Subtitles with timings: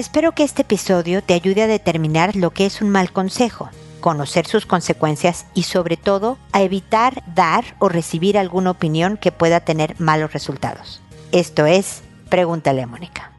[0.00, 3.68] Espero que este episodio te ayude a determinar lo que es un mal consejo,
[4.00, 9.60] conocer sus consecuencias y sobre todo a evitar dar o recibir alguna opinión que pueda
[9.60, 11.02] tener malos resultados.
[11.32, 12.00] Esto es,
[12.30, 13.32] pregúntale a Mónica.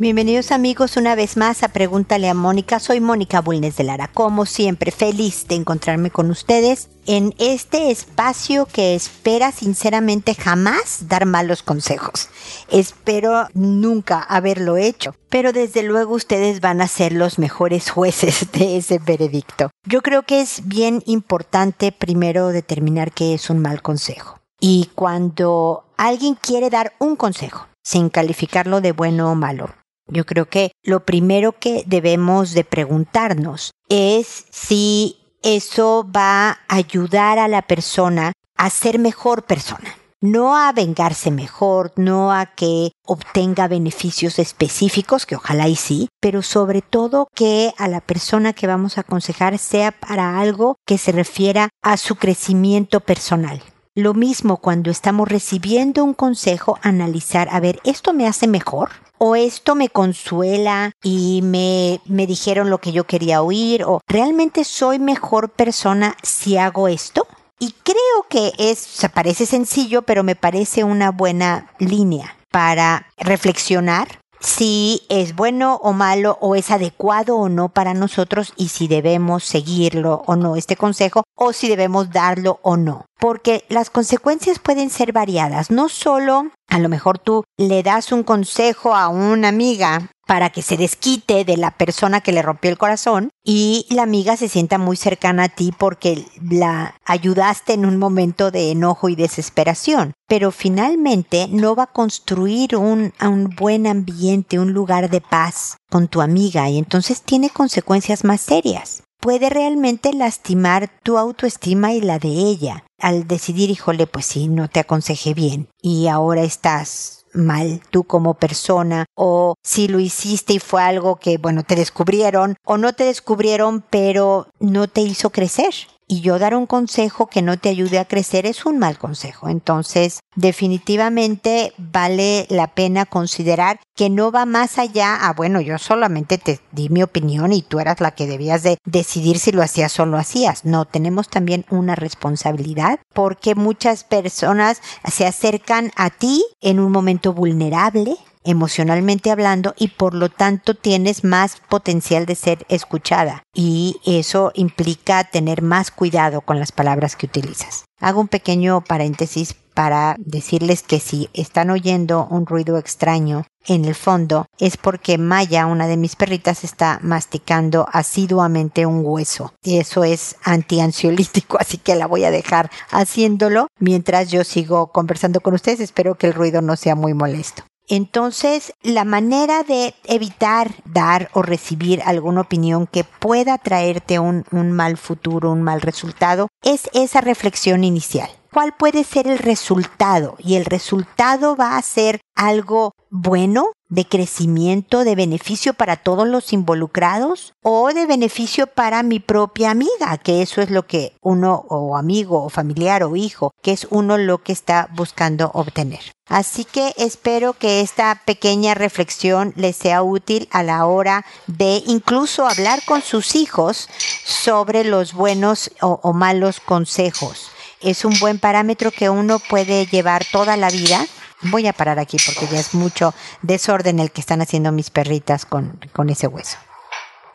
[0.00, 2.78] Bienvenidos amigos una vez más a Pregúntale a Mónica.
[2.78, 4.06] Soy Mónica Bulnes de Lara.
[4.06, 11.26] Como siempre, feliz de encontrarme con ustedes en este espacio que espera sinceramente jamás dar
[11.26, 12.28] malos consejos.
[12.70, 18.76] Espero nunca haberlo hecho, pero desde luego ustedes van a ser los mejores jueces de
[18.76, 19.72] ese veredicto.
[19.84, 24.38] Yo creo que es bien importante primero determinar qué es un mal consejo.
[24.60, 29.70] Y cuando alguien quiere dar un consejo, sin calificarlo de bueno o malo,
[30.08, 37.38] yo creo que lo primero que debemos de preguntarnos es si eso va a ayudar
[37.38, 39.94] a la persona a ser mejor persona.
[40.20, 46.42] No a vengarse mejor, no a que obtenga beneficios específicos, que ojalá y sí, pero
[46.42, 51.12] sobre todo que a la persona que vamos a aconsejar sea para algo que se
[51.12, 53.62] refiera a su crecimiento personal.
[53.94, 58.90] Lo mismo cuando estamos recibiendo un consejo, analizar, a ver, ¿esto me hace mejor?
[59.18, 64.64] O esto me consuela y me, me dijeron lo que yo quería oír, o realmente
[64.64, 67.26] soy mejor persona si hago esto.
[67.60, 74.20] Y creo que es, se parece sencillo, pero me parece una buena línea para reflexionar
[74.40, 79.44] si es bueno o malo o es adecuado o no para nosotros y si debemos
[79.44, 83.06] seguirlo o no este consejo o si debemos darlo o no.
[83.18, 88.22] Porque las consecuencias pueden ser variadas, no solo a lo mejor tú le das un
[88.22, 92.76] consejo a una amiga para que se desquite de la persona que le rompió el
[92.76, 97.96] corazón y la amiga se sienta muy cercana a ti porque la ayudaste en un
[97.96, 100.12] momento de enojo y desesperación.
[100.28, 106.08] Pero finalmente no va a construir un, un buen ambiente, un lugar de paz con
[106.08, 112.20] tu amiga y entonces tiene consecuencias más serias puede realmente lastimar tu autoestima y la
[112.20, 117.80] de ella al decidir, híjole, pues sí, no te aconsejé bien y ahora estás mal
[117.90, 122.78] tú como persona o si lo hiciste y fue algo que, bueno, te descubrieron o
[122.78, 125.74] no te descubrieron pero no te hizo crecer
[126.08, 129.48] y yo dar un consejo que no te ayude a crecer es un mal consejo.
[129.48, 136.38] Entonces, definitivamente vale la pena considerar que no va más allá a, bueno, yo solamente
[136.38, 140.00] te di mi opinión y tú eras la que debías de decidir si lo hacías
[140.00, 140.64] o lo hacías.
[140.64, 147.34] No, tenemos también una responsabilidad porque muchas personas se acercan a ti en un momento
[147.34, 148.16] vulnerable,
[148.48, 155.24] emocionalmente hablando y por lo tanto tienes más potencial de ser escuchada y eso implica
[155.24, 157.84] tener más cuidado con las palabras que utilizas.
[158.00, 163.94] Hago un pequeño paréntesis para decirles que si están oyendo un ruido extraño en el
[163.94, 169.52] fondo es porque Maya, una de mis perritas, está masticando asiduamente un hueso.
[169.62, 175.40] Y eso es antiansiolítico, así que la voy a dejar haciéndolo mientras yo sigo conversando
[175.40, 175.80] con ustedes.
[175.80, 177.62] Espero que el ruido no sea muy molesto.
[177.88, 184.98] Entonces, la manera de evitar dar o recibir alguna opinión que pueda traerte un, mal
[184.98, 188.28] futuro, un mal resultado, es esa reflexión inicial.
[188.52, 190.36] ¿Cuál puede ser el resultado?
[190.38, 196.52] Y el resultado va a ser algo bueno, de crecimiento, de beneficio para todos los
[196.52, 201.96] involucrados o de beneficio para mi propia amiga, que eso es lo que uno o
[201.96, 206.00] amigo o familiar o hijo, que es uno lo que está buscando obtener.
[206.28, 212.46] Así que espero que esta pequeña reflexión les sea útil a la hora de incluso
[212.46, 213.88] hablar con sus hijos
[214.26, 217.50] sobre los buenos o, o malos consejos.
[217.80, 221.06] Es un buen parámetro que uno puede llevar toda la vida
[221.42, 225.46] Voy a parar aquí porque ya es mucho desorden el que están haciendo mis perritas
[225.46, 226.58] con, con ese hueso.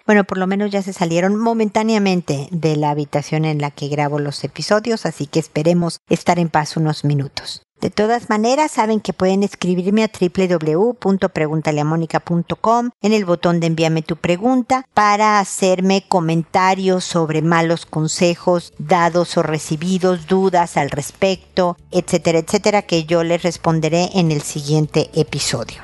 [0.06, 4.19] Bueno, por lo menos ya se salieron momentáneamente de la habitación en la que grabo
[4.19, 7.63] los episodios, así que esperemos estar en paz unos minutos.
[7.83, 14.15] De todas maneras, saben que pueden escribirme a www.preguntaleamónica.com en el botón de envíame tu
[14.15, 22.83] pregunta para hacerme comentarios sobre malos consejos dados o recibidos, dudas al respecto, etcétera, etcétera,
[22.83, 25.81] que yo les responderé en el siguiente episodio.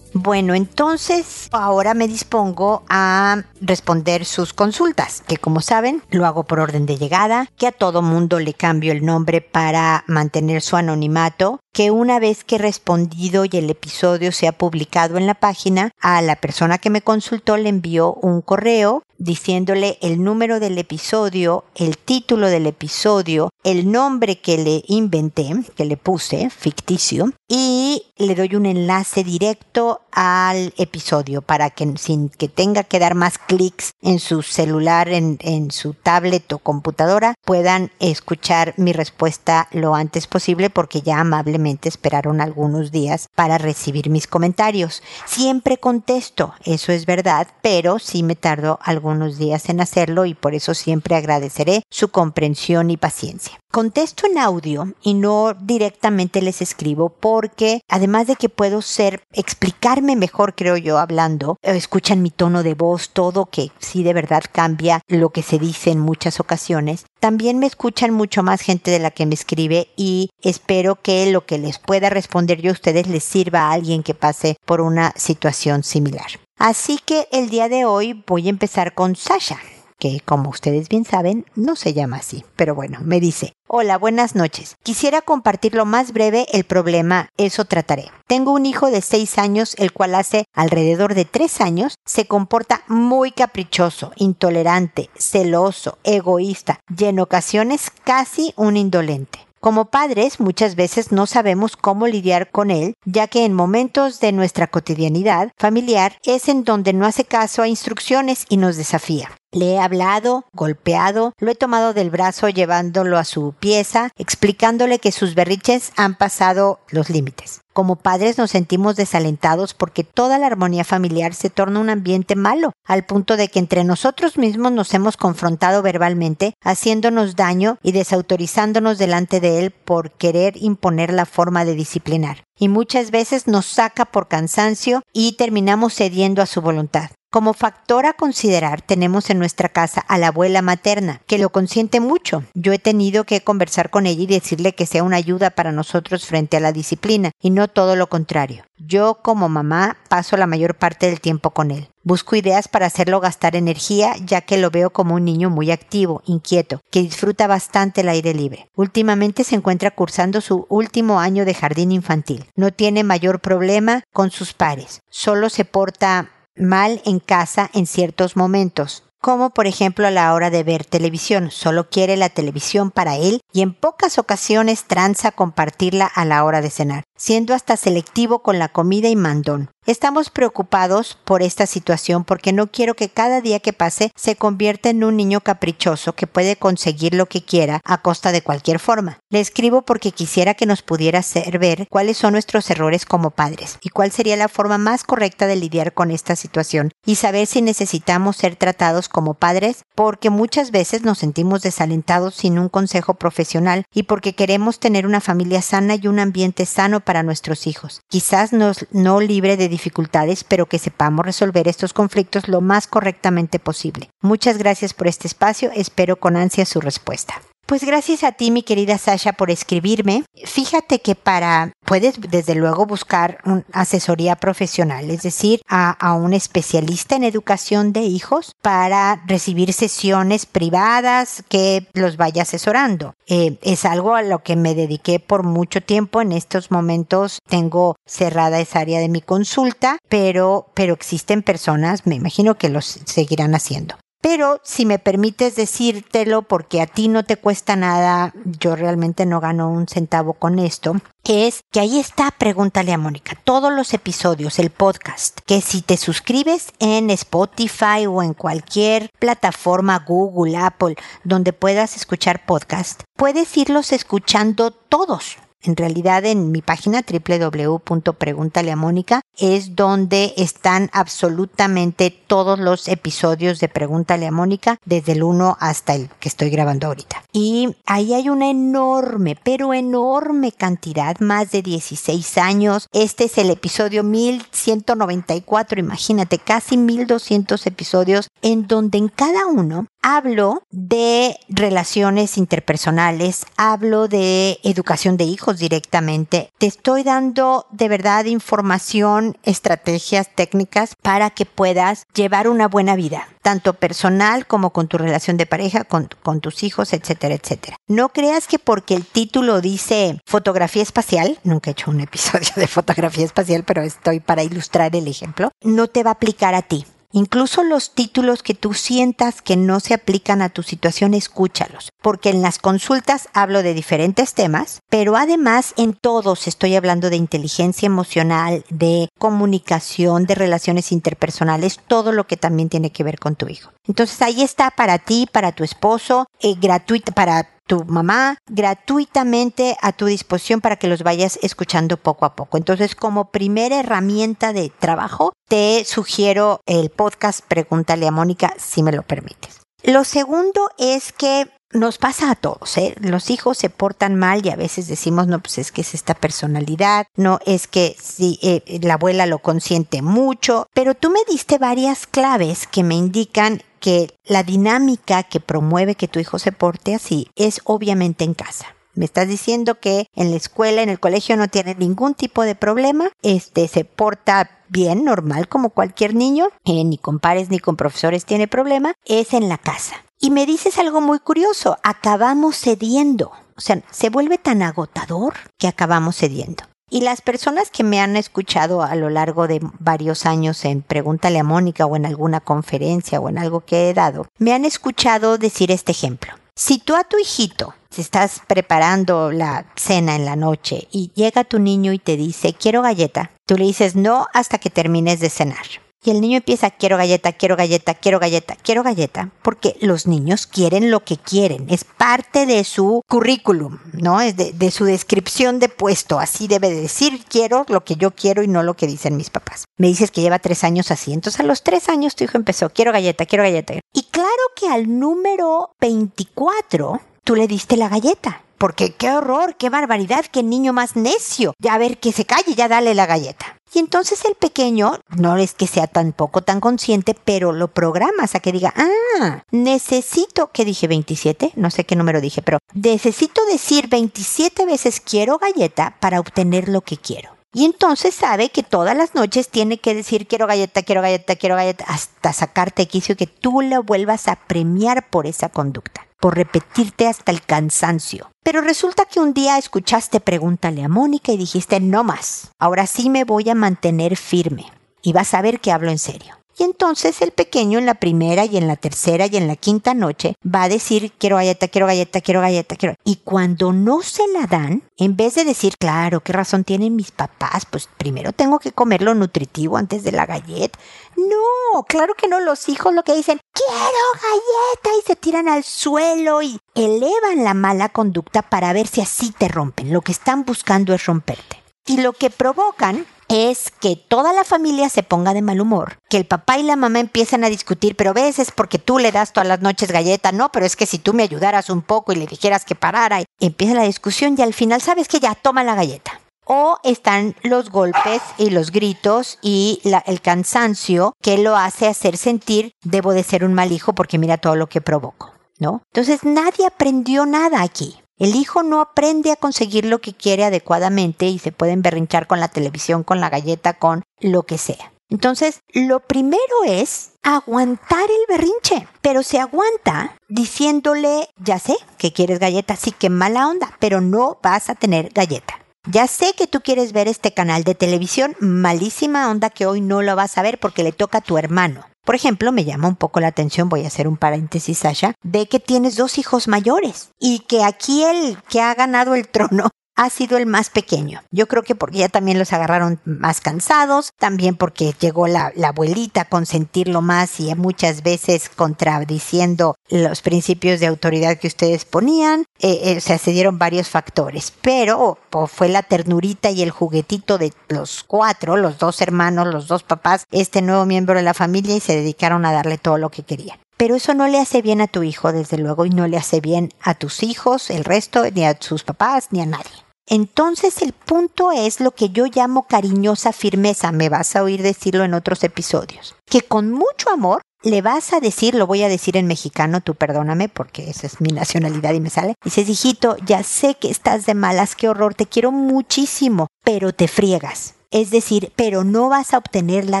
[0.18, 6.60] Bueno, entonces ahora me dispongo a responder sus consultas, que como saben lo hago por
[6.60, 11.60] orden de llegada, que a todo mundo le cambio el nombre para mantener su anonimato,
[11.72, 15.90] que una vez que he respondido y el episodio se ha publicado en la página,
[16.00, 21.64] a la persona que me consultó le envió un correo diciéndole el número del episodio,
[21.74, 28.34] el título del episodio, el nombre que le inventé, que le puse, ficticio, y le
[28.34, 33.92] doy un enlace directo al episodio para que sin que tenga que dar más clics
[34.02, 40.70] en su celular, en, su tablet o computadora, puedan escuchar mi respuesta lo antes posible
[40.70, 45.02] porque ya amablemente esperaron algunos días para recibir mis comentarios.
[45.24, 50.54] Siempre contesto, eso es verdad, pero sí me tardo algunos días en hacerlo y por
[50.54, 53.58] eso siempre agradeceré su comprensión y paciencia.
[53.76, 60.16] Contesto en audio y no directamente les escribo porque además de que puedo ser, explicarme
[60.16, 64.44] mejor creo yo hablando, eh, escuchan mi tono de voz, todo que sí de verdad
[64.50, 68.98] cambia lo que se dice en muchas ocasiones, también me escuchan mucho más gente de
[68.98, 73.06] la que me escribe y espero que lo que les pueda responder yo a ustedes
[73.08, 76.40] les sirva a alguien que pase por una situación similar.
[76.56, 79.58] Así que el día de hoy voy a empezar con Sasha
[79.98, 82.44] que como ustedes bien saben, no se llama así.
[82.56, 84.76] Pero bueno, me dice, hola, buenas noches.
[84.82, 88.10] Quisiera compartir lo más breve el problema, eso trataré.
[88.26, 92.82] Tengo un hijo de 6 años, el cual hace alrededor de 3 años se comporta
[92.88, 99.40] muy caprichoso, intolerante, celoso, egoísta y en ocasiones casi un indolente.
[99.60, 104.30] Como padres muchas veces no sabemos cómo lidiar con él, ya que en momentos de
[104.30, 109.30] nuestra cotidianidad familiar es en donde no hace caso a instrucciones y nos desafía.
[109.56, 115.12] Le he hablado, golpeado, lo he tomado del brazo llevándolo a su pieza, explicándole que
[115.12, 117.62] sus berriches han pasado los límites.
[117.72, 122.72] Como padres nos sentimos desalentados porque toda la armonía familiar se torna un ambiente malo,
[122.84, 128.98] al punto de que entre nosotros mismos nos hemos confrontado verbalmente, haciéndonos daño y desautorizándonos
[128.98, 132.44] delante de él por querer imponer la forma de disciplinar.
[132.58, 137.10] Y muchas veces nos saca por cansancio y terminamos cediendo a su voluntad.
[137.36, 142.00] Como factor a considerar tenemos en nuestra casa a la abuela materna, que lo consiente
[142.00, 142.44] mucho.
[142.54, 146.24] Yo he tenido que conversar con ella y decirle que sea una ayuda para nosotros
[146.24, 148.64] frente a la disciplina, y no todo lo contrario.
[148.78, 151.90] Yo como mamá paso la mayor parte del tiempo con él.
[152.02, 156.22] Busco ideas para hacerlo gastar energía, ya que lo veo como un niño muy activo,
[156.24, 158.70] inquieto, que disfruta bastante el aire libre.
[158.76, 162.46] Últimamente se encuentra cursando su último año de jardín infantil.
[162.54, 165.02] No tiene mayor problema con sus pares.
[165.10, 170.50] Solo se porta mal en casa en ciertos momentos, como por ejemplo a la hora
[170.50, 171.50] de ver televisión.
[171.50, 176.60] Solo quiere la televisión para él y en pocas ocasiones tranza compartirla a la hora
[176.60, 179.70] de cenar, siendo hasta selectivo con la comida y mandón.
[179.86, 184.90] Estamos preocupados por esta situación porque no quiero que cada día que pase se convierta
[184.90, 189.20] en un niño caprichoso que puede conseguir lo que quiera a costa de cualquier forma.
[189.30, 193.78] Le escribo porque quisiera que nos pudiera hacer ver cuáles son nuestros errores como padres
[193.80, 197.62] y cuál sería la forma más correcta de lidiar con esta situación y saber si
[197.62, 203.84] necesitamos ser tratados como padres porque muchas veces nos sentimos desalentados sin un consejo profesional
[203.94, 208.02] y porque queremos tener una familia sana y un ambiente sano para nuestros hijos.
[208.08, 213.58] Quizás nos, no libre de dificultades, pero que sepamos resolver estos conflictos lo más correctamente
[213.58, 214.10] posible.
[214.20, 217.40] Muchas gracias por este espacio, espero con ansia su respuesta.
[217.66, 220.22] Pues gracias a ti, mi querida Sasha, por escribirme.
[220.44, 227.16] Fíjate que para, puedes desde luego buscar una asesoría profesional, es decir, a, un especialista
[227.16, 233.14] en educación de hijos para recibir sesiones privadas que los vaya asesorando.
[233.26, 236.20] Eh, es algo a lo que me dediqué por mucho tiempo.
[236.20, 242.14] En estos momentos tengo cerrada esa área de mi consulta, pero, pero existen personas, me
[242.14, 243.96] imagino que los seguirán haciendo.
[244.20, 249.40] Pero si me permites decírtelo, porque a ti no te cuesta nada, yo realmente no
[249.40, 254.58] gano un centavo con esto, es que ahí está, pregúntale a Mónica, todos los episodios,
[254.58, 261.52] el podcast, que si te suscribes en Spotify o en cualquier plataforma, Google, Apple, donde
[261.52, 270.32] puedas escuchar podcast, puedes irlos escuchando todos en realidad en mi página www.preguntaleamónica es donde
[270.36, 276.28] están absolutamente todos los episodios de Pregúntale a Mónica desde el 1 hasta el que
[276.28, 277.24] estoy grabando ahorita.
[277.32, 282.88] Y ahí hay una enorme, pero enorme cantidad, más de 16 años.
[282.92, 290.62] Este es el episodio 1194, imagínate, casi 1200 episodios en donde en cada uno hablo
[290.70, 296.48] de relaciones interpersonales, hablo de educación de hijos directamente.
[296.58, 303.26] Te estoy dando de verdad información, estrategias, técnicas para que puedas llevar una buena vida,
[303.42, 306.08] tanto personal como con tu relación de pareja, con,
[306.40, 307.76] tus hijos, etcétera, etcétera.
[307.88, 312.68] No creas que porque el título dice fotografía espacial, nunca he hecho un episodio de
[312.68, 316.86] fotografía espacial, pero estoy para ilustrar el ejemplo, no te va a aplicar a ti.
[317.12, 322.30] Incluso los títulos que tú sientas que no se aplican a tu situación, escúchalos, porque
[322.30, 327.86] en las consultas hablo de diferentes temas, pero además en todos estoy hablando de inteligencia
[327.86, 333.48] emocional, de comunicación, de relaciones interpersonales, todo lo que también tiene que ver con tu
[333.48, 333.70] hijo.
[333.86, 339.92] Entonces ahí está para ti, para tu esposo, eh, gratuito para tu mamá gratuitamente a
[339.92, 342.56] tu disposición para que los vayas escuchando poco a poco.
[342.56, 348.92] Entonces, como primera herramienta de trabajo, te sugiero el podcast Pregúntale a Mónica si me
[348.92, 349.60] lo permites.
[349.82, 352.94] Lo segundo es que nos pasa a todos, ¿eh?
[353.00, 356.14] Los hijos se portan mal y a veces decimos, no, pues es que es esta
[356.14, 361.58] personalidad, no, es que si eh, la abuela lo consiente mucho, pero tú me diste
[361.58, 366.94] varias claves que me indican que la dinámica que promueve que tu hijo se porte
[366.94, 368.75] así es obviamente en casa.
[368.96, 372.54] Me estás diciendo que en la escuela, en el colegio no tiene ningún tipo de
[372.54, 377.76] problema, este se porta bien, normal como cualquier niño, eh, ni con pares ni con
[377.76, 379.96] profesores tiene problema, es en la casa.
[380.18, 383.32] Y me dices algo muy curioso, acabamos cediendo.
[383.56, 386.64] O sea, se vuelve tan agotador que acabamos cediendo.
[386.88, 391.38] Y las personas que me han escuchado a lo largo de varios años en Pregúntale
[391.38, 395.36] a Mónica o en alguna conferencia o en algo que he dado, me han escuchado
[395.36, 396.32] decir este ejemplo.
[396.58, 401.44] Si tú a tu hijito, si estás preparando la cena en la noche y llega
[401.44, 405.28] tu niño y te dice, quiero galleta, tú le dices no hasta que termines de
[405.28, 405.66] cenar.
[406.04, 410.46] Y el niño empieza, quiero galleta, quiero galleta, quiero galleta, quiero galleta, porque los niños
[410.46, 414.20] quieren lo que quieren, es parte de su currículum, ¿no?
[414.20, 418.42] Es de, su descripción de puesto, así debe de decir, quiero lo que yo quiero
[418.42, 419.64] y no lo que dicen mis papás.
[419.78, 422.70] Me dices que lleva tres años así, entonces a los tres años tu hijo empezó,
[422.70, 423.74] quiero galleta, quiero galleta.
[423.92, 428.42] Y claro que al número 24 tú le diste la galleta.
[428.58, 431.52] Porque qué horror, qué barbaridad, qué niño más necio.
[431.58, 433.58] Ya a ver que se calle, ya dale la galleta.
[433.76, 438.40] Y entonces el pequeño, no es que sea tampoco tan consciente, pero lo programas a
[438.40, 443.88] que diga, ah, necesito, que dije 27, no sé qué número dije, pero necesito decir
[443.88, 447.36] 27 veces quiero galleta para obtener lo que quiero.
[447.52, 451.56] Y entonces sabe que todas las noches tiene que decir quiero galleta, quiero galleta, quiero
[451.56, 457.06] galleta, hasta sacarte quicio que tú lo vuelvas a premiar por esa conducta por repetirte
[457.06, 458.30] hasta el cansancio.
[458.42, 462.52] Pero resulta que un día escuchaste Pregúntale a Mónica y dijiste no más.
[462.58, 464.72] Ahora sí me voy a mantener firme.
[465.02, 466.36] Y vas a ver que hablo en serio.
[466.58, 469.92] Y entonces el pequeño en la primera y en la tercera y en la quinta
[469.92, 472.94] noche va a decir quiero galleta, quiero galleta, quiero galleta, quiero.
[473.04, 477.10] Y cuando no se la dan, en vez de decir, claro, qué razón tienen mis
[477.10, 480.78] papás, pues primero tengo que comer lo nutritivo antes de la galleta.
[481.16, 483.72] No, claro que no, los hijos lo que dicen, quiero
[484.14, 489.30] galleta y se tiran al suelo y elevan la mala conducta para ver si así
[489.30, 489.92] te rompen.
[489.92, 491.62] Lo que están buscando es romperte.
[491.86, 496.16] Y lo que provocan es que toda la familia se ponga de mal humor, que
[496.16, 499.32] el papá y la mamá empiezan a discutir, pero ves es porque tú le das
[499.32, 502.16] todas las noches galleta, no, pero es que si tú me ayudaras un poco y
[502.16, 505.74] le dijeras que parara, empieza la discusión y al final sabes que ya toma la
[505.74, 506.20] galleta.
[506.48, 512.72] O están los golpes y los gritos y el cansancio que lo hace hacer sentir
[512.84, 515.82] debo de ser un mal hijo porque mira todo lo que provoco, ¿no?
[515.92, 517.96] Entonces nadie aprendió nada aquí.
[518.18, 522.40] El hijo no aprende a conseguir lo que quiere adecuadamente y se pueden berrinchar con
[522.40, 524.92] la televisión, con la galleta, con lo que sea.
[525.10, 532.38] Entonces, lo primero es aguantar el berrinche, pero se aguanta diciéndole, ya sé que quieres
[532.38, 535.60] galleta, sí que mala onda, pero no vas a tener galleta.
[535.88, 540.02] Ya sé que tú quieres ver este canal de televisión, malísima onda que hoy no
[540.02, 541.84] lo vas a ver porque le toca a tu hermano.
[542.06, 545.48] Por ejemplo, me llama un poco la atención, voy a hacer un paréntesis, Sasha, de
[545.48, 550.10] que tienes dos hijos mayores y que aquí el que ha ganado el trono ha
[550.10, 551.22] sido el más pequeño.
[551.30, 556.22] Yo creo que porque ya también los agarraron más cansados, también porque llegó la, abuelita
[556.22, 562.44] a consentirlo más y muchas veces contradiciendo los principios de autoridad que ustedes ponían.
[562.60, 567.52] Eh, eh, se se dieron varios factores, pero fue la ternurita y el juguetito de
[567.68, 571.80] los cuatro, los dos hermanos, los dos papás, este nuevo miembro de la familia y
[571.80, 573.58] se dedicaron a darle todo lo que querían.
[573.76, 576.40] Pero eso no le hace bien a tu hijo, desde luego, y no le hace
[576.40, 579.85] bien a tus hijos, el resto, ni a sus papás, ni a nadie.
[580.08, 585.02] Entonces el punto es lo que yo llamo cariñosa firmeza, me vas a oír decirlo
[585.02, 589.16] en otros episodios, que con mucho amor le vas a decir, lo voy a decir
[589.16, 592.34] en mexicano, tú perdóname porque esa es mi nacionalidad y me sale.
[592.44, 597.08] Dices, hijito, ya sé que estás de malas, qué horror, te quiero muchísimo, pero te
[597.08, 597.74] friegas.
[597.90, 600.00] Es decir, pero no vas a obtener la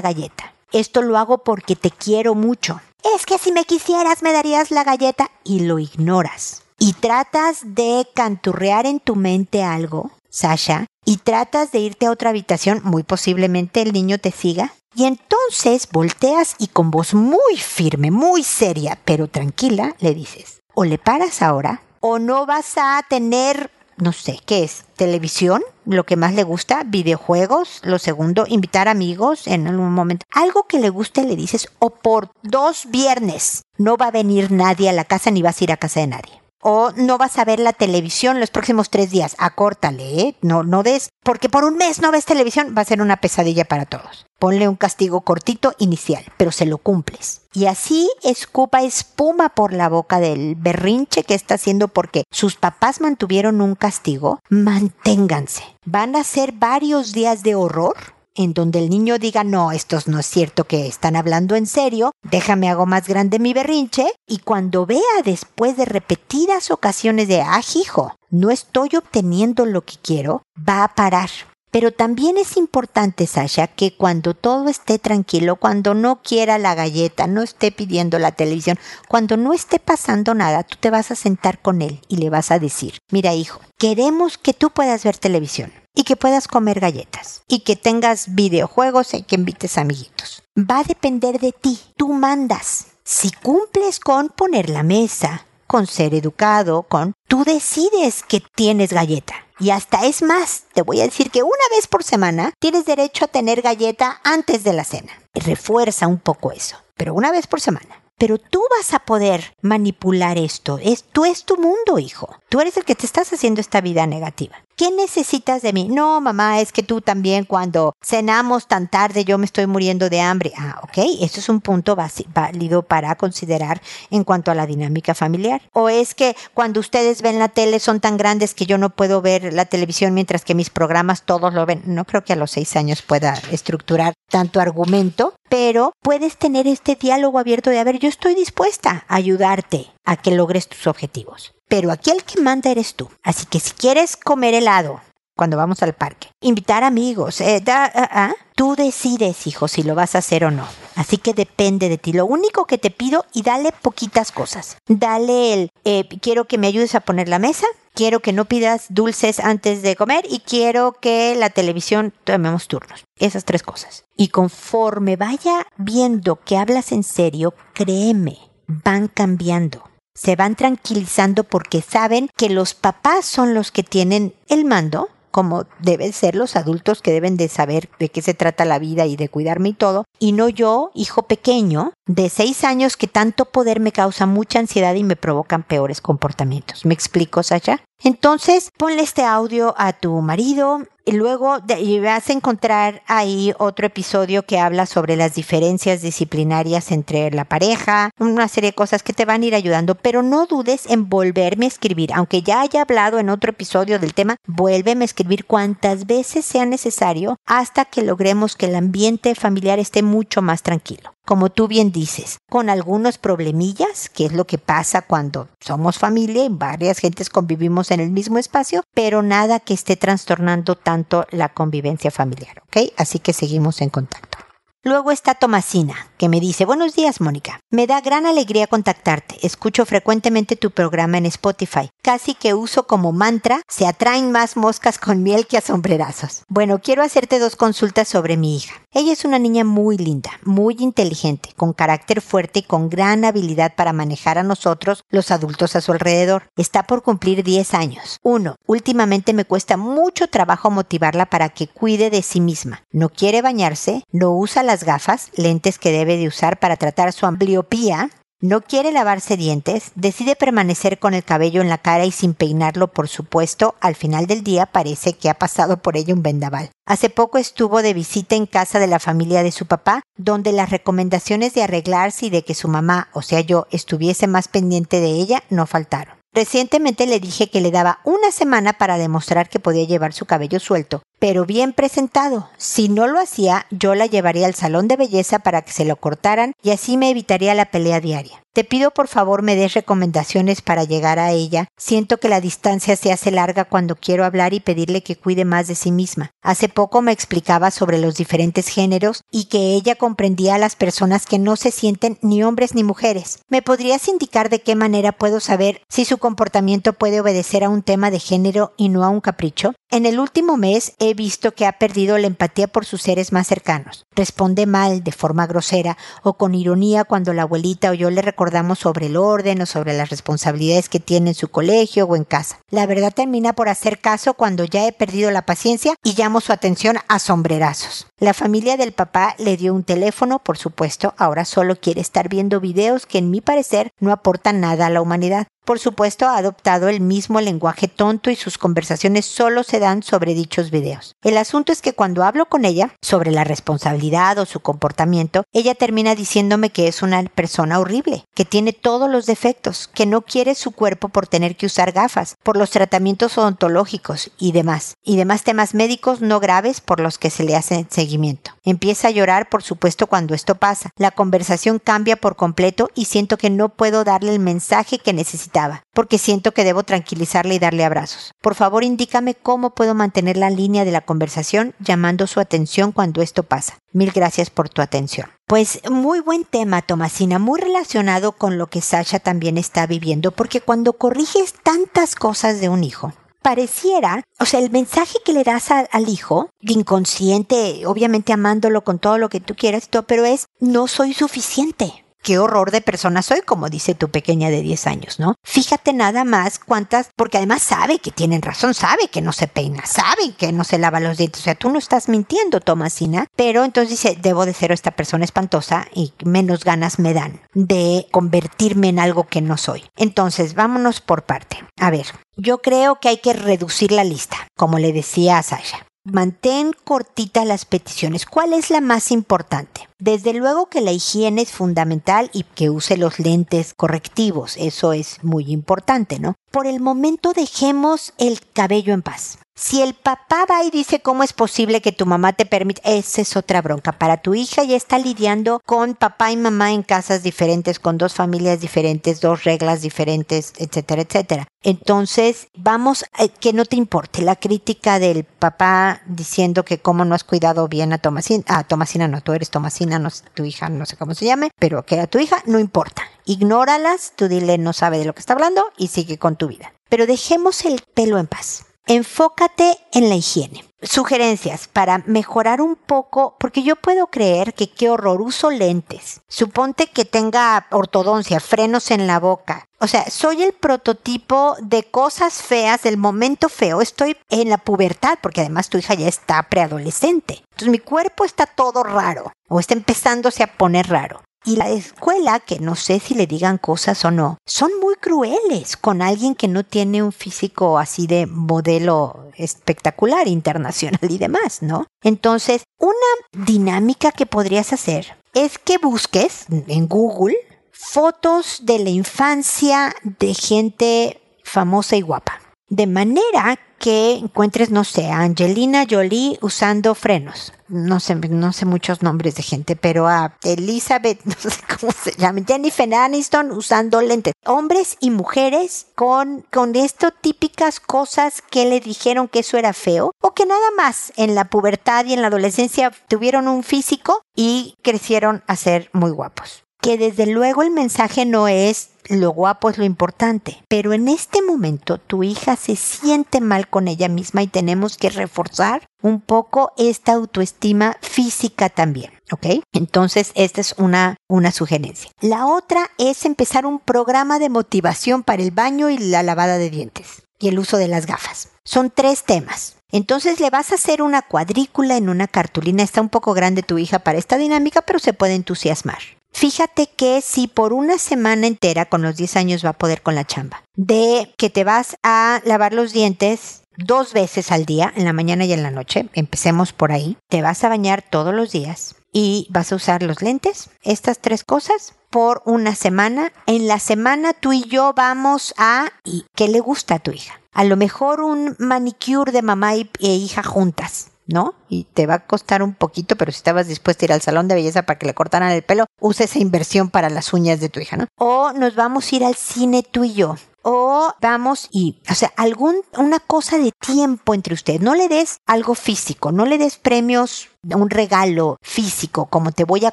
[0.00, 0.54] galleta.
[0.72, 2.80] Esto lo hago porque te quiero mucho.
[3.16, 6.65] Es que si me quisieras me darías la galleta y lo ignoras.
[6.78, 12.30] Y tratas de canturrear en tu mente algo, Sasha, y tratas de irte a otra
[12.30, 14.74] habitación, muy posiblemente el niño te siga.
[14.94, 20.84] Y entonces volteas y con voz muy firme, muy seria, pero tranquila, le dices, o
[20.84, 24.84] le paras ahora, o no vas a tener no sé, ¿qué es?
[24.96, 25.62] ¿Televisión?
[25.86, 30.26] Lo que más le gusta, videojuegos, lo segundo, invitar amigos en algún momento.
[30.32, 34.90] Algo que le guste le dices, o por dos viernes no va a venir nadie
[34.90, 37.44] a la casa ni vas a ir a casa de nadie o no vas a
[37.44, 39.36] ver la televisión los próximos tres días.
[39.38, 40.36] Acórtale, ¿eh?
[40.42, 43.66] No, no des, porque por un mes no ves televisión, va a ser una pesadilla
[43.66, 44.26] para todos.
[44.40, 47.42] Ponle un castigo cortito inicial, pero se lo cumples.
[47.52, 53.00] Y así escupa espuma por la boca del berrinche que está haciendo porque sus papás
[53.00, 54.40] mantuvieron un castigo.
[54.48, 55.62] Manténganse.
[55.84, 60.18] Van a ser varios días de horror en donde el niño diga, no, esto no
[60.18, 64.86] es cierto que están hablando en serio, déjame hago más grande mi berrinche, y cuando
[64.86, 70.84] vea después de repetidas ocasiones de, ah, hijo, no estoy obteniendo lo que quiero, va
[70.84, 71.30] a parar.
[71.70, 77.26] Pero también es importante, Sasha, que cuando todo esté tranquilo, cuando no quiera la galleta,
[77.26, 78.78] no esté pidiendo la televisión,
[79.08, 82.50] cuando no esté pasando nada, tú te vas a sentar con él y le vas
[82.50, 87.42] a decir, mira hijo, queremos que tú puedas ver televisión y que puedas comer galletas
[87.48, 90.44] y que tengas videojuegos y que invites amiguitos.
[90.56, 92.86] Va a depender de ti, tú mandas.
[93.02, 99.34] Si cumples con poner la mesa, con ser educado, con tú decides que tienes galleta.
[99.58, 103.24] Y hasta es más, te voy a decir que una vez por semana tienes derecho
[103.24, 105.12] a tener galleta antes de la cena.
[105.34, 108.02] Refuerza un poco eso, pero una vez por semana.
[108.18, 110.78] Pero tú vas a poder manipular esto.
[110.82, 112.34] Es, tú es tu mundo, hijo.
[112.48, 114.56] Tú eres el que te estás haciendo esta vida negativa.
[114.78, 115.88] ¿Qué necesitas de mí?
[115.88, 120.20] No, mamá, es que tú también cuando cenamos tan tarde yo me estoy muriendo de
[120.20, 120.52] hambre.
[120.54, 123.80] Ah, ok, eso es un punto válido para considerar
[124.10, 125.62] en cuanto a la dinámica familiar.
[125.72, 129.22] O es que cuando ustedes ven la tele son tan grandes que yo no puedo
[129.22, 131.80] ver la televisión mientras que mis programas todos lo ven.
[131.86, 136.96] No creo que a los seis años pueda estructurar tanto argumento, pero puedes tener este
[136.96, 141.55] diálogo abierto de, a ver, yo estoy dispuesta a ayudarte a que logres tus objetivos
[141.68, 143.08] pero aquí el que manda eres tú.
[143.22, 145.00] Así que si quieres comer helado
[145.36, 150.14] cuando vamos al parque, invitar amigos, eh, ah, ah, tú decides, hijo, si lo vas
[150.14, 150.66] a hacer o no.
[150.94, 152.14] Así que depende de ti.
[152.14, 154.78] Lo único que te pido y dale poquitas cosas.
[154.88, 158.86] Dale el, eh, quiero que me ayudes a poner la mesa, quiero que no pidas
[158.88, 163.04] dulces antes de comer y quiero que la televisión tomemos turnos.
[163.18, 164.04] Esas tres cosas.
[164.16, 169.84] Y conforme vaya viendo que hablas en serio, créeme, van cambiando
[170.16, 175.66] se van tranquilizando porque saben que los papás son los que tienen el mando, como
[175.80, 179.16] deben ser los adultos que deben de saber de qué se trata la vida y
[179.16, 183.78] de cuidarme y todo, y no yo, hijo pequeño, de seis años que tanto poder
[183.78, 186.86] me causa mucha ansiedad y me provocan peores comportamientos.
[186.86, 187.82] ¿Me explico, Sasha?
[188.02, 191.58] Entonces, ponle este audio a tu marido, y luego
[192.02, 198.10] vas a encontrar ahí otro episodio que habla sobre las diferencias disciplinarias entre la pareja,
[198.18, 201.66] una serie de cosas que te van a ir ayudando, pero no dudes en volverme
[201.66, 202.10] a escribir.
[202.12, 206.66] Aunque ya haya hablado en otro episodio del tema, vuélveme a escribir cuantas veces sea
[206.66, 211.92] necesario hasta que logremos que el ambiente familiar esté mucho más tranquilo como tú bien
[211.92, 217.28] dices, con algunos problemillas, que es lo que pasa cuando somos familia y varias gentes
[217.28, 222.92] convivimos en el mismo espacio, pero nada que esté trastornando tanto la convivencia familiar, ¿ok?
[222.96, 224.38] Así que seguimos en contacto.
[224.86, 227.58] Luego está Tomasina, que me dice, buenos días, Mónica.
[227.72, 229.44] Me da gran alegría contactarte.
[229.44, 231.90] Escucho frecuentemente tu programa en Spotify.
[232.04, 236.44] Casi que uso como mantra, se atraen más moscas con miel que a sombrerazos.
[236.48, 238.74] Bueno, quiero hacerte dos consultas sobre mi hija.
[238.98, 243.74] Ella es una niña muy linda, muy inteligente, con carácter fuerte y con gran habilidad
[243.74, 246.44] para manejar a nosotros, los adultos a su alrededor.
[246.56, 248.16] Está por cumplir 10 años.
[248.22, 252.84] Uno, últimamente me cuesta mucho trabajo motivarla para que cuide de sí misma.
[252.90, 257.26] No quiere bañarse, no usa la gafas, lentes que debe de usar para tratar su
[257.26, 258.08] ambliopía,
[258.40, 262.88] no quiere lavarse dientes, decide permanecer con el cabello en la cara y sin peinarlo,
[262.88, 266.70] por supuesto, al final del día parece que ha pasado por ella un vendaval.
[266.86, 270.70] Hace poco estuvo de visita en casa de la familia de su papá, donde las
[270.70, 275.10] recomendaciones de arreglarse y de que su mamá, o sea yo, estuviese más pendiente de
[275.10, 276.16] ella, no faltaron.
[276.36, 280.60] Recientemente le dije que le daba una semana para demostrar que podía llevar su cabello
[280.60, 282.50] suelto, pero bien presentado.
[282.56, 285.96] Si no lo hacía, yo la llevaría al salón de belleza para que se lo
[285.96, 288.42] cortaran y así me evitaría la pelea diaria.
[288.56, 291.68] Te pido por favor me des recomendaciones para llegar a ella.
[291.76, 295.66] Siento que la distancia se hace larga cuando quiero hablar y pedirle que cuide más
[295.66, 296.30] de sí misma.
[296.40, 301.26] Hace poco me explicaba sobre los diferentes géneros y que ella comprendía a las personas
[301.26, 303.40] que no se sienten ni hombres ni mujeres.
[303.50, 307.82] ¿Me podrías indicar de qué manera puedo saber si su comportamiento puede obedecer a un
[307.82, 309.74] tema de género y no a un capricho?
[309.88, 313.46] En el último mes he visto que ha perdido la empatía por sus seres más
[313.46, 314.04] cercanos.
[314.16, 318.80] Responde mal, de forma grosera o con ironía cuando la abuelita o yo le recordamos
[318.80, 322.58] sobre el orden o sobre las responsabilidades que tiene en su colegio o en casa.
[322.68, 326.52] La verdad termina por hacer caso cuando ya he perdido la paciencia y llamo su
[326.52, 328.05] atención a sombrerazos.
[328.18, 332.60] La familia del papá le dio un teléfono, por supuesto, ahora solo quiere estar viendo
[332.60, 335.48] videos que en mi parecer no aportan nada a la humanidad.
[335.66, 340.32] Por supuesto, ha adoptado el mismo lenguaje tonto y sus conversaciones solo se dan sobre
[340.32, 341.16] dichos videos.
[341.24, 345.74] El asunto es que cuando hablo con ella sobre la responsabilidad o su comportamiento, ella
[345.74, 350.54] termina diciéndome que es una persona horrible, que tiene todos los defectos, que no quiere
[350.54, 355.42] su cuerpo por tener que usar gafas, por los tratamientos odontológicos y demás, y demás
[355.42, 357.74] temas médicos no graves por los que se le hace
[358.06, 358.52] seguimiento.
[358.64, 360.90] Empieza a llorar, por supuesto, cuando esto pasa.
[360.96, 365.56] La conversación cambia por completo y siento que no puedo darle el mensaje que necesita
[365.92, 368.32] porque siento que debo tranquilizarle y darle abrazos.
[368.40, 373.22] Por favor, indícame cómo puedo mantener la línea de la conversación llamando su atención cuando
[373.22, 373.78] esto pasa.
[373.92, 375.30] Mil gracias por tu atención.
[375.46, 380.60] Pues muy buen tema, Tomasina, muy relacionado con lo que Sasha también está viviendo, porque
[380.60, 385.70] cuando corriges tantas cosas de un hijo, pareciera, o sea, el mensaje que le das
[385.70, 390.46] al hijo, de inconsciente, obviamente amándolo con todo lo que tú quieras, todo, pero es,
[390.60, 395.20] no soy suficiente qué horror de persona soy, como dice tu pequeña de 10 años,
[395.20, 395.36] ¿no?
[395.44, 399.86] Fíjate nada más cuántas, porque además sabe que tienen razón, sabe que no se peina,
[399.86, 403.62] sabe que no se lava los dientes, o sea, tú no estás mintiendo, Tomasina, pero
[403.62, 408.88] entonces dice, debo de ser esta persona espantosa y menos ganas me dan de convertirme
[408.88, 409.84] en algo que no soy.
[409.94, 411.64] Entonces, vámonos por parte.
[411.78, 415.86] A ver, yo creo que hay que reducir la lista, como le decía a Sasha.
[416.02, 418.26] Mantén cortitas las peticiones.
[418.26, 419.88] ¿Cuál es la más importante?
[419.98, 424.56] Desde luego que la higiene es fundamental y que use los lentes correctivos.
[424.58, 426.34] Eso es muy importante, ¿no?
[426.50, 429.38] Por el momento dejemos el cabello en paz.
[429.58, 433.22] Si el papá va y dice cómo es posible que tu mamá te permita, esa
[433.22, 433.92] es otra bronca.
[433.92, 438.12] Para tu hija ya está lidiando con papá y mamá en casas diferentes, con dos
[438.12, 441.48] familias diferentes, dos reglas diferentes, etcétera, etcétera.
[441.62, 447.14] Entonces, vamos, eh, que no te importe la crítica del papá diciendo que cómo no
[447.14, 448.44] has cuidado bien a Tomasina.
[448.48, 449.85] Ah, Tomasina no, tú eres Tomasina,
[450.34, 453.02] tu hija, no sé cómo se llame, pero que a tu hija no importa.
[453.24, 456.72] Ignóralas, tú dile no sabe de lo que está hablando y sigue con tu vida.
[456.88, 458.65] Pero dejemos el pelo en paz.
[458.88, 460.64] Enfócate en la higiene.
[460.80, 466.20] Sugerencias para mejorar un poco, porque yo puedo creer que qué horror, uso lentes.
[466.28, 469.66] Suponte que tenga ortodoncia, frenos en la boca.
[469.80, 473.80] O sea, soy el prototipo de cosas feas del momento feo.
[473.80, 477.42] Estoy en la pubertad, porque además tu hija ya está preadolescente.
[477.42, 481.25] Entonces mi cuerpo está todo raro, o está empezándose a poner raro.
[481.46, 485.76] Y la escuela, que no sé si le digan cosas o no, son muy crueles
[485.76, 491.86] con alguien que no tiene un físico así de modelo espectacular, internacional y demás, ¿no?
[492.02, 497.36] Entonces, una dinámica que podrías hacer es que busques en Google
[497.70, 502.40] fotos de la infancia de gente famosa y guapa.
[502.68, 507.52] De manera que encuentres, no sé, a Angelina Jolie usando frenos.
[507.68, 512.12] No sé, no sé muchos nombres de gente, pero a Elizabeth, no sé cómo se
[512.12, 514.34] llama, Jennifer Aniston usando lentes.
[514.44, 520.12] Hombres y mujeres con, con esto típicas cosas que le dijeron que eso era feo
[520.20, 524.74] o que nada más en la pubertad y en la adolescencia tuvieron un físico y
[524.82, 529.76] crecieron a ser muy guapos que desde luego el mensaje no es lo guapo es
[529.76, 534.46] lo importante, pero en este momento tu hija se siente mal con ella misma y
[534.46, 539.64] tenemos que reforzar un poco esta autoestima física también, ¿ok?
[539.72, 542.12] Entonces, esta es una, una sugerencia.
[542.20, 546.70] La otra es empezar un programa de motivación para el baño y la lavada de
[546.70, 548.50] dientes y el uso de las gafas.
[548.62, 549.74] Son tres temas.
[549.90, 552.84] Entonces le vas a hacer una cuadrícula en una cartulina.
[552.84, 555.98] Está un poco grande tu hija para esta dinámica, pero se puede entusiasmar.
[556.32, 560.14] Fíjate que si por una semana entera con los 10 años va a poder con
[560.14, 565.04] la chamba, de que te vas a lavar los dientes dos veces al día, en
[565.04, 568.52] la mañana y en la noche, empecemos por ahí, te vas a bañar todos los
[568.52, 573.32] días y vas a usar los lentes, estas tres cosas por una semana.
[573.46, 575.88] En la semana tú y yo vamos a...
[576.04, 577.40] ¿Y qué le gusta a tu hija?
[577.56, 581.08] a lo mejor un manicure de mamá e hija juntas.
[581.26, 581.54] ¿No?
[581.68, 584.48] Y te va a costar un poquito, pero si estabas dispuesta a ir al salón
[584.48, 587.68] de belleza para que le cortaran el pelo, usa esa inversión para las uñas de
[587.68, 588.06] tu hija, ¿no?
[588.18, 590.36] O nos vamos a ir al cine tú y yo
[590.68, 594.80] o vamos y, o sea, algún, una cosa de tiempo entre ustedes.
[594.80, 599.84] No le des algo físico, no le des premios, un regalo físico, como te voy
[599.84, 599.92] a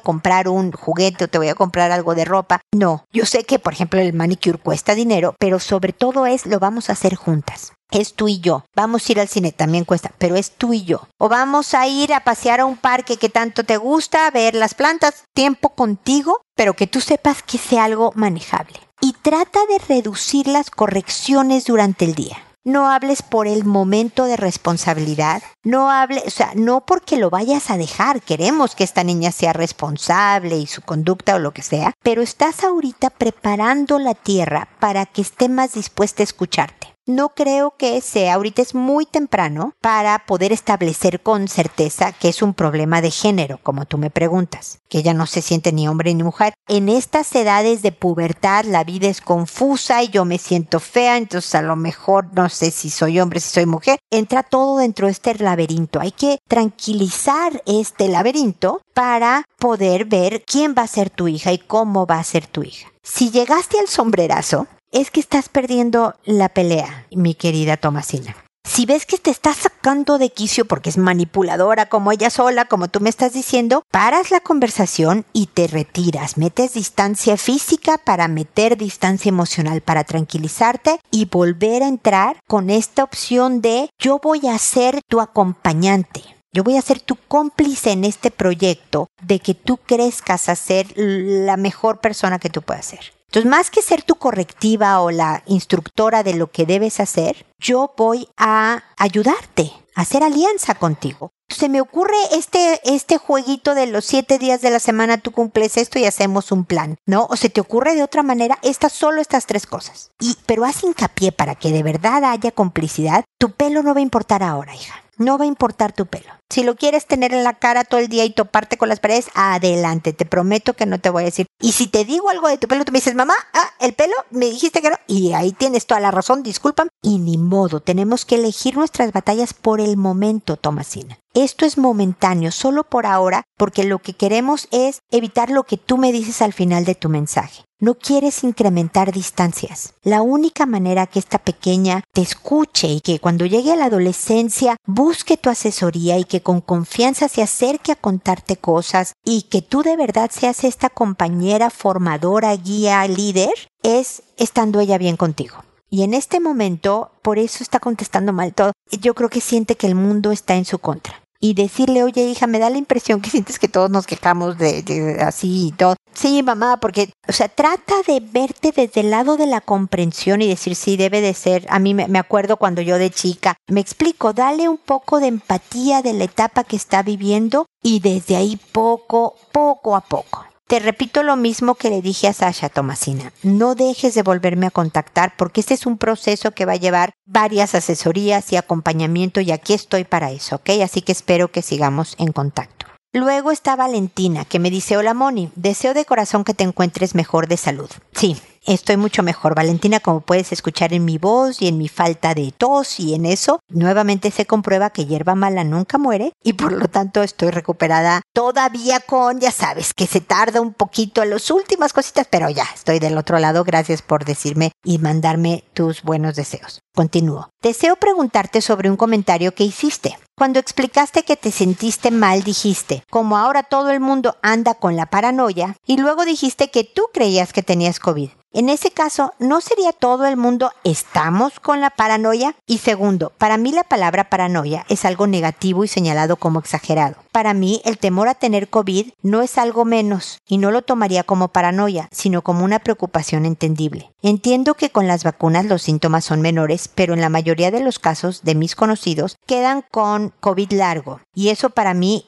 [0.00, 2.60] comprar un juguete o te voy a comprar algo de ropa.
[2.74, 6.58] No, yo sé que, por ejemplo, el manicure cuesta dinero, pero sobre todo es lo
[6.58, 8.64] vamos a hacer juntas es tú y yo.
[8.74, 11.06] Vamos a ir al cine, también cuesta, pero es tú y yo.
[11.16, 14.74] O vamos a ir a pasear a un parque que tanto te gusta, ver las
[14.74, 20.46] plantas, tiempo contigo, pero que tú sepas que sea algo manejable y trata de reducir
[20.46, 22.38] las correcciones durante el día.
[22.64, 25.42] No hables por el momento de responsabilidad.
[25.62, 28.22] No hables, o sea, no porque lo vayas a dejar.
[28.22, 32.64] Queremos que esta niña sea responsable y su conducta o lo que sea, pero estás
[32.64, 36.93] ahorita preparando la tierra para que esté más dispuesta a escucharte.
[37.06, 42.40] No creo que sea, ahorita es muy temprano para poder establecer con certeza que es
[42.40, 46.14] un problema de género, como tú me preguntas, que ella no se siente ni hombre
[46.14, 46.54] ni mujer.
[46.66, 51.54] En estas edades de pubertad la vida es confusa y yo me siento fea, entonces
[51.54, 53.98] a lo mejor no sé si soy hombre, si soy mujer.
[54.10, 56.00] Entra todo dentro de este laberinto.
[56.00, 61.58] Hay que tranquilizar este laberinto para poder ver quién va a ser tu hija y
[61.58, 62.88] cómo va a ser tu hija.
[63.02, 68.36] Si llegaste al sombrerazo, es que estás perdiendo la pelea, mi querida Tomasina.
[68.66, 72.88] Si ves que te estás sacando de quicio porque es manipuladora como ella sola, como
[72.88, 76.38] tú me estás diciendo, paras la conversación y te retiras.
[76.38, 83.04] Metes distancia física para meter distancia emocional, para tranquilizarte y volver a entrar con esta
[83.04, 86.22] opción de yo voy a ser tu acompañante.
[86.52, 90.86] Yo voy a ser tu cómplice en este proyecto de que tú crezcas a ser
[90.96, 93.13] la mejor persona que tú puedas ser.
[93.34, 97.92] Entonces, más que ser tu correctiva o la instructora de lo que debes hacer, yo
[97.96, 101.32] voy a ayudarte, a hacer alianza contigo.
[101.48, 105.76] Se me ocurre este, este jueguito de los siete días de la semana, tú cumples
[105.78, 107.26] esto y hacemos un plan, ¿no?
[107.28, 110.12] O se te ocurre de otra manera, estas solo estas tres cosas.
[110.20, 113.24] Y, pero haz hincapié para que de verdad haya complicidad.
[113.40, 115.03] Tu pelo no va a importar ahora, hija.
[115.16, 116.32] No va a importar tu pelo.
[116.50, 119.28] Si lo quieres tener en la cara todo el día y toparte con las paredes,
[119.34, 121.46] adelante, te prometo que no te voy a decir.
[121.60, 124.14] Y si te digo algo de tu pelo, tú me dices, mamá, ah, el pelo,
[124.30, 124.96] me dijiste que no.
[125.06, 126.88] Y ahí tienes toda la razón, disculpan.
[127.02, 131.18] Y ni modo, tenemos que elegir nuestras batallas por el momento, Tomasina.
[131.34, 135.98] Esto es momentáneo, solo por ahora, porque lo que queremos es evitar lo que tú
[135.98, 137.64] me dices al final de tu mensaje.
[137.84, 139.92] No quieres incrementar distancias.
[140.02, 144.78] La única manera que esta pequeña te escuche y que cuando llegue a la adolescencia
[144.86, 149.82] busque tu asesoría y que con confianza se acerque a contarte cosas y que tú
[149.82, 155.62] de verdad seas esta compañera formadora, guía, líder, es estando ella bien contigo.
[155.90, 158.72] Y en este momento, por eso está contestando mal todo.
[159.02, 162.46] Yo creo que siente que el mundo está en su contra y decirle, oye hija,
[162.46, 165.94] me da la impresión que sientes que todos nos quejamos de, así y todo.
[166.14, 170.48] Sí, mamá, porque, o sea, trata de verte desde el lado de la comprensión y
[170.48, 171.66] decir, sí, debe de ser.
[171.68, 175.26] A mí me, me acuerdo cuando yo de chica, me explico, dale un poco de
[175.26, 180.46] empatía de la etapa que está viviendo y desde ahí poco, poco a poco.
[180.66, 183.32] Te repito lo mismo que le dije a Sasha Tomasina.
[183.42, 187.12] No dejes de volverme a contactar porque este es un proceso que va a llevar
[187.26, 190.70] varias asesorías y acompañamiento y aquí estoy para eso, ¿ok?
[190.82, 192.86] Así que espero que sigamos en contacto.
[193.12, 197.46] Luego está Valentina, que me dice, hola Moni, deseo de corazón que te encuentres mejor
[197.46, 197.90] de salud.
[198.12, 202.34] Sí, estoy mucho mejor, Valentina, como puedes escuchar en mi voz y en mi falta
[202.34, 206.72] de tos y en eso, nuevamente se comprueba que hierba mala nunca muere y por
[206.72, 211.50] lo tanto estoy recuperada todavía con, ya sabes, que se tarda un poquito en las
[211.50, 213.64] últimas cositas, pero ya estoy del otro lado.
[213.64, 216.80] Gracias por decirme y mandarme tus buenos deseos.
[216.94, 217.50] Continúo.
[217.62, 220.16] Deseo preguntarte sobre un comentario que hiciste.
[220.36, 225.06] Cuando explicaste que te sentiste mal, dijiste, como ahora todo el mundo anda con la
[225.06, 228.30] paranoia, y luego dijiste que tú creías que tenías COVID.
[228.56, 232.54] En ese caso, ¿no sería todo el mundo estamos con la paranoia?
[232.68, 237.16] Y segundo, para mí la palabra paranoia es algo negativo y señalado como exagerado.
[237.32, 241.24] Para mí, el temor a tener COVID no es algo menos y no lo tomaría
[241.24, 244.12] como paranoia, sino como una preocupación entendible.
[244.22, 247.98] Entiendo que con las vacunas los síntomas son menores, pero en la mayoría de los
[247.98, 252.26] casos de mis conocidos quedan con COVID largo y eso para mí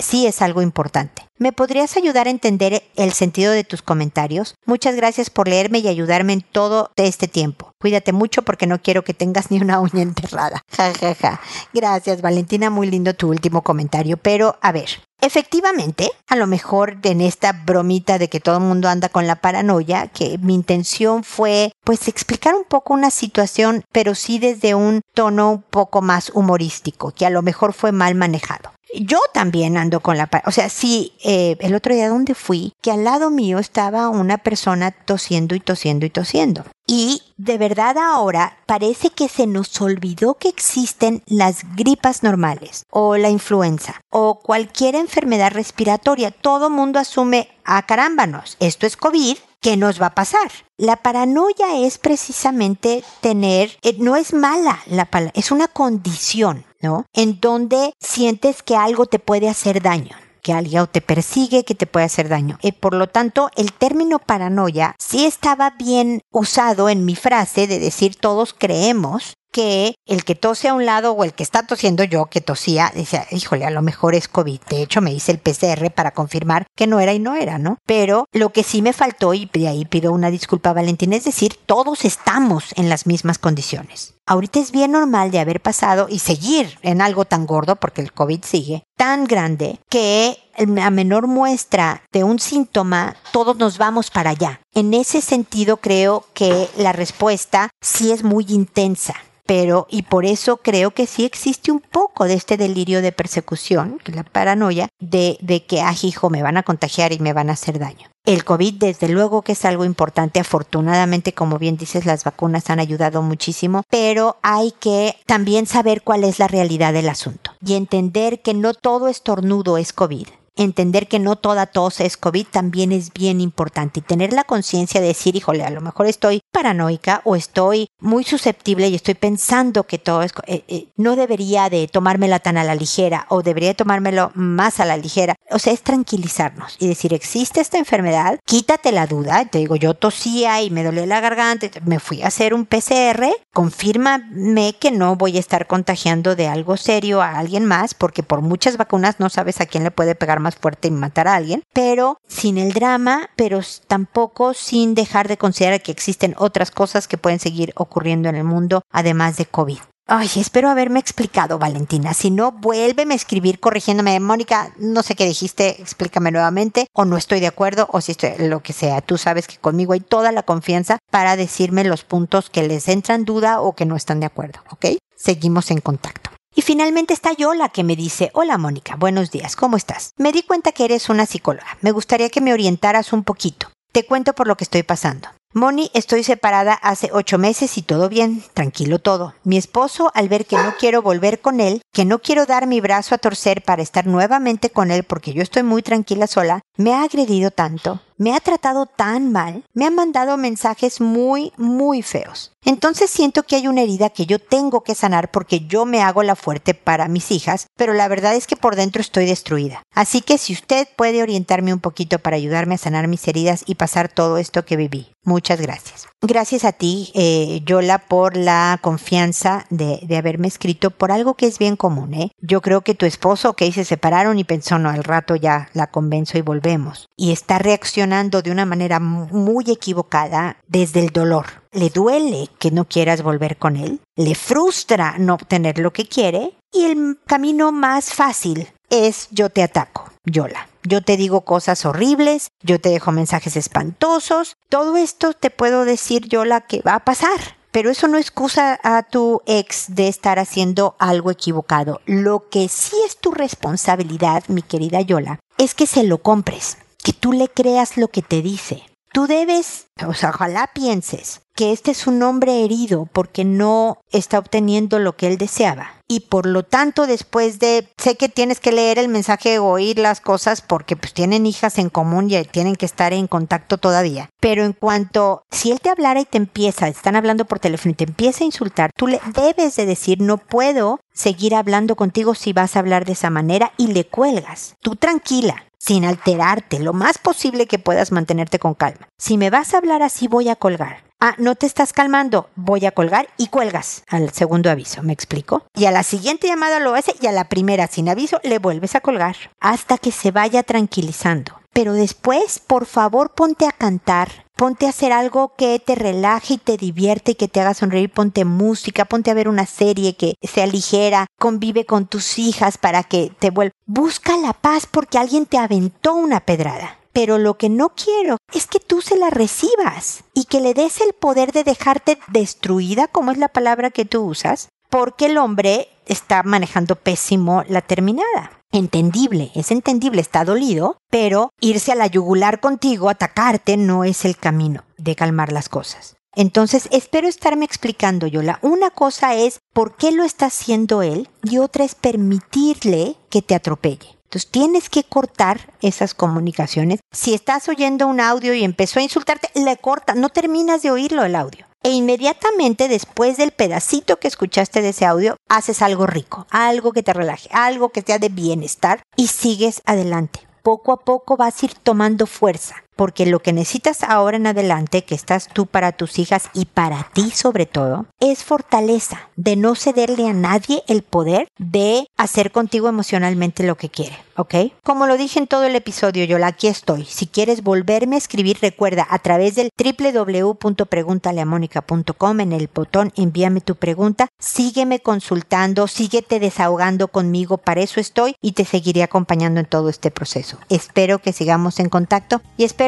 [0.00, 1.27] sí es algo importante.
[1.40, 4.56] ¿Me podrías ayudar a entender el sentido de tus comentarios?
[4.66, 7.70] Muchas gracias por leerme y ayudarme en todo este tiempo.
[7.78, 10.62] Cuídate mucho porque no quiero que tengas ni una uña enterrada.
[10.76, 11.40] Ja, ja, ja.
[11.72, 12.70] Gracias, Valentina.
[12.70, 14.16] Muy lindo tu último comentario.
[14.16, 14.88] Pero, a ver,
[15.20, 19.40] Efectivamente, a lo mejor en esta bromita de que todo el mundo anda con la
[19.40, 25.00] paranoia, que mi intención fue pues explicar un poco una situación, pero sí desde un
[25.14, 28.70] tono un poco más humorístico, que a lo mejor fue mal manejado.
[28.94, 30.28] Yo también ando con la...
[30.46, 34.38] O sea, sí, eh, el otro día donde fui, que al lado mío estaba una
[34.38, 36.64] persona tosiendo y tosiendo y tosiendo.
[36.86, 43.18] Y de verdad ahora parece que se nos olvidó que existen las gripas normales o
[43.18, 46.30] la influenza o cualquier enfermedad respiratoria.
[46.30, 50.50] Todo mundo asume, a ah, carámbanos, esto es COVID, ¿qué nos va a pasar?
[50.78, 57.04] La paranoia es precisamente tener, eh, no es mala la palabra, es una condición, ¿no?
[57.12, 60.16] En donde sientes que algo te puede hacer daño
[60.48, 62.58] que alguien te persigue, que te puede hacer daño.
[62.62, 67.66] Y eh, por lo tanto, el término paranoia sí estaba bien usado en mi frase
[67.66, 71.64] de decir todos creemos que el que tose a un lado o el que está
[71.64, 74.60] tosiendo yo, que tosía, decía, híjole, a lo mejor es COVID.
[74.70, 77.78] De hecho, me hice el PCR para confirmar que no era y no era, ¿no?
[77.84, 81.58] Pero lo que sí me faltó, y de ahí pido una disculpa Valentín, es decir,
[81.66, 84.14] todos estamos en las mismas condiciones.
[84.26, 88.12] Ahorita es bien normal de haber pasado y seguir en algo tan gordo, porque el
[88.12, 94.30] COVID sigue, tan grande, que a menor muestra de un síntoma, todos nos vamos para
[94.30, 94.60] allá.
[94.72, 99.16] En ese sentido, creo que la respuesta sí es muy intensa
[99.48, 103.98] pero y por eso creo que sí existe un poco de este delirio de persecución,
[104.04, 107.54] la paranoia, de, de que, ah, hijo, me van a contagiar y me van a
[107.54, 108.10] hacer daño.
[108.26, 110.38] El COVID, desde luego que es algo importante.
[110.38, 116.24] Afortunadamente, como bien dices, las vacunas han ayudado muchísimo, pero hay que también saber cuál
[116.24, 120.26] es la realidad del asunto y entender que no todo estornudo es COVID
[120.58, 125.00] entender que no toda tos es COVID también es bien importante y tener la conciencia
[125.00, 129.84] de decir, híjole, a lo mejor estoy paranoica o estoy muy susceptible y estoy pensando
[129.84, 133.74] que todo es, eh, eh, no debería de tomármela tan a la ligera o debería
[133.74, 135.36] tomármelo más a la ligera.
[135.50, 139.44] O sea, es tranquilizarnos y decir, existe esta enfermedad, quítate la duda.
[139.44, 143.28] Te digo, yo tosía y me dolía la garganta, me fui a hacer un PCR,
[143.52, 148.42] confírmame que no voy a estar contagiando de algo serio a alguien más porque por
[148.42, 151.62] muchas vacunas no sabes a quién le puede pegar más fuerte y matar a alguien,
[151.72, 157.18] pero sin el drama, pero tampoco sin dejar de considerar que existen otras cosas que
[157.18, 159.78] pueden seguir ocurriendo en el mundo, además de COVID.
[160.10, 162.14] Ay, espero haberme explicado, Valentina.
[162.14, 164.18] Si no, vuélveme a escribir corrigiéndome.
[164.20, 168.32] Mónica, no sé qué dijiste, explícame nuevamente, o no estoy de acuerdo, o si estoy,
[168.38, 169.02] lo que sea.
[169.02, 173.26] Tú sabes que conmigo hay toda la confianza para decirme los puntos que les entran
[173.26, 174.86] duda o que no están de acuerdo, ¿ok?
[175.14, 176.27] Seguimos en contacto.
[176.54, 180.12] Y finalmente está Yola que me dice, hola Mónica, buenos días, ¿cómo estás?
[180.16, 181.78] Me di cuenta que eres una psicóloga.
[181.82, 183.68] Me gustaría que me orientaras un poquito.
[183.92, 185.28] Te cuento por lo que estoy pasando.
[185.54, 189.34] Moni, estoy separada hace ocho meses y todo bien, tranquilo todo.
[189.44, 192.82] Mi esposo, al ver que no quiero volver con él, que no quiero dar mi
[192.82, 196.92] brazo a torcer para estar nuevamente con él porque yo estoy muy tranquila sola, me
[196.92, 202.52] ha agredido tanto, me ha tratado tan mal, me ha mandado mensajes muy, muy feos.
[202.68, 206.22] Entonces siento que hay una herida que yo tengo que sanar porque yo me hago
[206.22, 209.82] la fuerte para mis hijas, pero la verdad es que por dentro estoy destruida.
[209.94, 213.76] Así que si usted puede orientarme un poquito para ayudarme a sanar mis heridas y
[213.76, 215.08] pasar todo esto que viví.
[215.24, 216.08] Muchas gracias.
[216.20, 221.58] Gracias a ti, eh, Yola, por la confianza de, haberme escrito por algo que es
[221.58, 222.14] bien común.
[222.14, 222.32] ¿eh?
[222.40, 225.86] Yo creo que tu esposo, que se separaron y pensó, no, al rato ya la
[225.88, 227.08] convenzo y volvemos.
[227.16, 231.46] Y está reaccionando de una manera muy equivocada desde el dolor.
[231.72, 236.54] Le duele que no quieras volver con él, le frustra no obtener lo que quiere
[236.72, 240.68] y el camino más fácil es yo te ataco, Yola.
[240.82, 244.56] Yo te digo cosas horribles, yo te dejo mensajes espantosos.
[244.70, 247.58] Todo esto te puedo decir yo la que va a pasar.
[247.70, 252.00] Pero eso no excusa a tu ex de estar haciendo algo equivocado.
[252.06, 257.12] Lo que sí es tu responsabilidad, mi querida Yola, es que se lo compres, que
[257.12, 258.87] tú le creas lo que te dice.
[259.12, 264.38] Tú debes, o sea, ojalá pienses que este es un hombre herido porque no está
[264.38, 265.90] obteniendo lo que él deseaba.
[266.06, 269.98] Y por lo tanto, después de, sé que tienes que leer el mensaje o oír
[269.98, 274.30] las cosas porque pues tienen hijas en común y tienen que estar en contacto todavía.
[274.38, 277.96] Pero en cuanto, si él te hablara y te empieza, están hablando por teléfono y
[277.96, 282.52] te empieza a insultar, tú le debes de decir, no puedo seguir hablando contigo si
[282.52, 284.76] vas a hablar de esa manera y le cuelgas.
[284.80, 289.08] Tú tranquila, sin alterarte, lo más posible que puedas mantenerte con calma.
[289.16, 291.04] Si me vas a hablar así, voy a colgar.
[291.20, 295.64] Ah, no te estás calmando, voy a colgar y cuelgas al segundo aviso, ¿me explico?
[295.74, 298.94] Y a la siguiente llamada lo hace y a la primera sin aviso le vuelves
[298.94, 301.58] a colgar hasta que se vaya tranquilizando.
[301.72, 306.58] Pero después, por favor, ponte a cantar ponte a hacer algo que te relaje y
[306.58, 310.34] te divierte y que te haga sonreír, ponte música, ponte a ver una serie que
[310.42, 313.72] sea ligera, convive con tus hijas para que te vuelva.
[313.86, 318.68] Busca la paz porque alguien te aventó una pedrada pero lo que no quiero es
[318.68, 323.32] que tú se la recibas y que le des el poder de dejarte destruida, como
[323.32, 328.57] es la palabra que tú usas, porque el hombre está manejando pésimo la terminada.
[328.70, 334.36] Entendible, es entendible, está dolido, pero irse a la yugular contigo, atacarte, no es el
[334.36, 336.16] camino de calmar las cosas.
[336.34, 338.58] Entonces, espero estarme explicando, Yola.
[338.62, 343.54] Una cosa es por qué lo está haciendo él y otra es permitirle que te
[343.54, 344.18] atropelle.
[344.24, 347.00] Entonces tienes que cortar esas comunicaciones.
[347.10, 351.24] Si estás oyendo un audio y empezó a insultarte, le corta, no terminas de oírlo
[351.24, 351.67] el audio.
[351.82, 357.02] E inmediatamente después del pedacito que escuchaste de ese audio, haces algo rico, algo que
[357.02, 360.40] te relaje, algo que sea de bienestar y sigues adelante.
[360.62, 365.04] Poco a poco vas a ir tomando fuerza porque lo que necesitas ahora en adelante,
[365.04, 369.76] que estás tú para tus hijas y para ti sobre todo, es fortaleza, de no
[369.76, 374.72] cederle a nadie el poder de hacer contigo emocionalmente lo que quiere, ¿ok?
[374.82, 377.04] Como lo dije en todo el episodio, yo aquí estoy.
[377.04, 383.76] Si quieres volverme a escribir, recuerda a través del www.preguntaleamónica.com en el botón envíame tu
[383.76, 389.88] pregunta, sígueme consultando, síguete desahogando conmigo, para eso estoy y te seguiré acompañando en todo
[389.88, 390.58] este proceso.
[390.68, 392.87] Espero que sigamos en contacto y espero